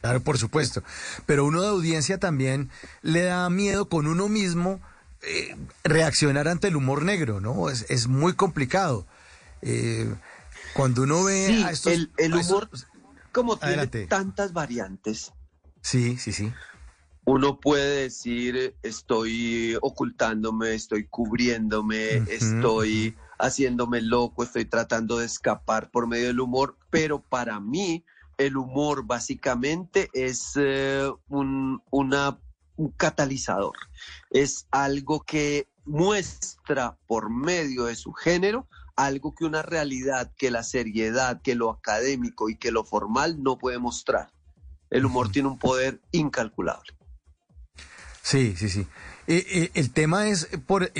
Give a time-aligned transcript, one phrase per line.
[0.00, 0.82] Claro, por supuesto.
[1.26, 2.70] Pero uno de audiencia también
[3.02, 4.80] le da miedo con uno mismo
[5.22, 7.68] eh, reaccionar ante el humor negro, ¿no?
[7.68, 9.06] Es, muy complicado.
[9.60, 10.10] Eh,
[10.72, 12.70] cuando uno ve a estos, el, el humor,
[13.32, 15.32] como tiene tantas variantes.
[15.82, 16.50] Sí, sí, sí.
[17.26, 26.06] Uno puede decir, estoy ocultándome, estoy cubriéndome, estoy haciéndome loco, estoy tratando de escapar por
[26.06, 28.02] medio del humor, pero para mí
[28.38, 32.38] el humor básicamente es eh, un, una,
[32.76, 33.76] un catalizador,
[34.30, 38.66] es algo que muestra por medio de su género
[38.98, 43.56] algo que una realidad, que la seriedad, que lo académico y que lo formal no
[43.56, 44.32] puede mostrar.
[44.90, 46.92] El humor tiene un poder incalculable.
[48.22, 48.86] Sí, sí, sí.
[49.28, 50.90] Eh, eh, el tema es por,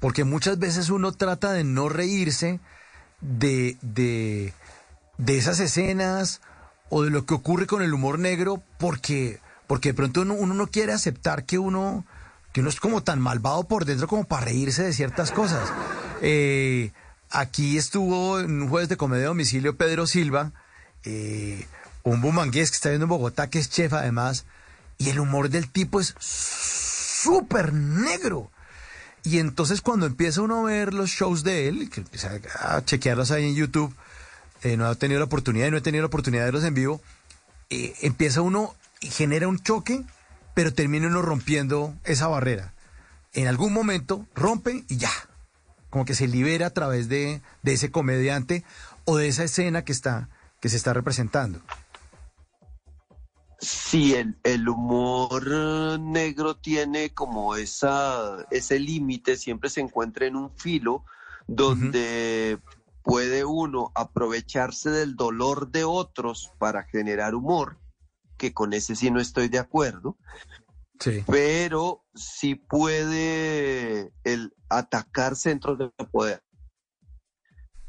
[0.00, 2.58] porque muchas veces uno trata de no reírse
[3.20, 4.52] de, de,
[5.16, 6.40] de esas escenas
[6.88, 10.66] o de lo que ocurre con el humor negro porque, porque de pronto uno, no
[10.68, 12.04] quiere aceptar que uno,
[12.52, 15.72] que uno es como tan malvado por dentro como para reírse de ciertas cosas.
[16.22, 16.92] Eh,
[17.30, 20.52] aquí estuvo un jueves de comedia de domicilio Pedro Silva,
[21.04, 21.66] eh,
[22.02, 24.46] un bumangués que está viendo en Bogotá, que es chef además,
[24.98, 28.50] y el humor del tipo es súper negro.
[29.24, 31.90] Y entonces cuando empieza uno a ver los shows de él,
[32.60, 33.92] a chequearlos ahí en YouTube,
[34.62, 36.74] eh, no he tenido la oportunidad y no he tenido la oportunidad de verlos en
[36.74, 37.00] vivo,
[37.70, 40.04] eh, empieza uno y genera un choque,
[40.54, 42.72] pero termina uno rompiendo esa barrera.
[43.32, 45.10] En algún momento rompe y ya,
[45.90, 48.64] como que se libera a través de, ese comediante
[49.04, 50.28] o de esa escena que, está,
[50.60, 51.60] que se está representando.
[53.58, 60.50] Sí, el, el, humor negro tiene como esa, ese límite, siempre se encuentra en un
[60.50, 61.04] filo
[61.46, 62.58] donde
[63.06, 67.78] puede uno aprovecharse del dolor de otros para generar humor,
[68.36, 70.18] que con ese sí no estoy de acuerdo,
[70.98, 71.22] sí.
[71.24, 76.42] pero sí puede el atacar centros de poder.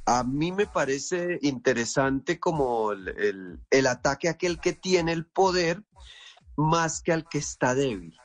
[0.06, 5.84] A mí me parece interesante como el, ataque a aquel que tiene el poder
[6.56, 8.16] más que al que está débil,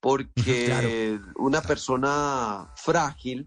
[0.00, 3.46] porque una persona frágil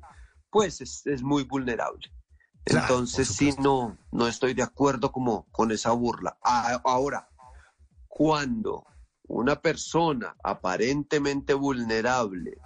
[0.52, 2.12] pues es muy vulnerable.
[2.66, 6.38] Entonces sí, no, no estoy de acuerdo como con esa burla.
[6.44, 7.30] Ahora,
[8.08, 8.86] cuando
[9.28, 12.58] una persona aparentemente vulnerable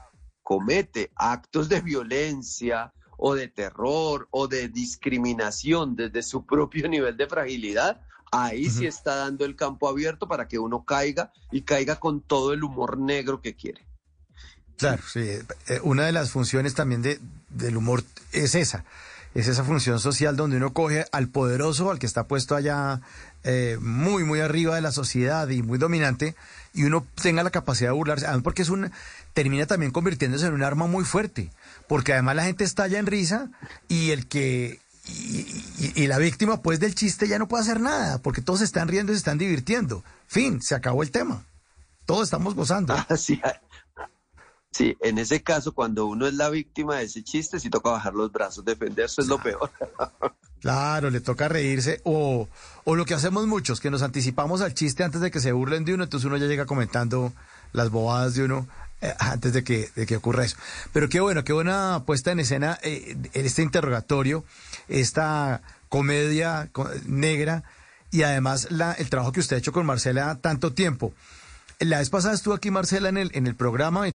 [0.43, 7.27] comete actos de violencia o de terror o de discriminación desde su propio nivel de
[7.27, 8.01] fragilidad,
[8.31, 12.53] ahí sí está dando el campo abierto para que uno caiga y caiga con todo
[12.53, 13.85] el humor negro que quiere.
[14.77, 15.21] Claro, sí.
[15.21, 17.19] Eh, una de las funciones también de,
[17.49, 18.83] del humor es esa,
[19.35, 23.01] es esa función social donde uno coge al poderoso, al que está puesto allá
[23.43, 26.35] eh, muy, muy arriba de la sociedad y muy dominante,
[26.73, 28.91] y uno tenga la capacidad de burlarse, además porque es un,
[29.33, 31.51] termina también convirtiéndose en un arma muy fuerte,
[31.87, 33.51] porque además la gente estalla en risa
[33.89, 38.41] y el que, y, la víctima pues del chiste ya no puede hacer nada, porque
[38.41, 40.03] todos se están riendo y se están divirtiendo.
[40.27, 41.43] Fin, se acabó el tema.
[42.05, 42.95] Todos estamos gozando.
[43.09, 43.41] Así,
[44.75, 48.13] Sí, en ese caso, cuando uno es la víctima de ese chiste, sí toca bajar
[48.13, 49.71] los brazos, defenderse es lo peor.
[50.59, 52.49] Claro, le toca reírse o,
[52.85, 55.85] o lo que hacemos muchos, que nos anticipamos al chiste antes de que se burlen
[55.85, 57.31] de uno, entonces uno ya llega comentando
[57.71, 58.67] las bobadas de uno
[58.99, 60.57] eh, antes de que, de que ocurra eso.
[60.91, 64.43] Pero qué bueno, qué buena puesta en escena eh, este interrogatorio,
[64.87, 66.71] esta comedia
[67.05, 67.63] negra
[68.09, 71.13] y además la, el trabajo que usted ha hecho con Marcela tanto tiempo.
[71.79, 74.07] La vez pasada estuvo aquí Marcela en el, en el programa.